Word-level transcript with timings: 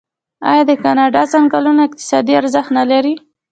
آیا 0.49 0.63
د 0.69 0.71
کاناډا 0.83 1.21
ځنګلونه 1.33 1.81
اقتصادي 1.85 2.33
ارزښت 2.39 2.69
نلري؟ 2.77 3.15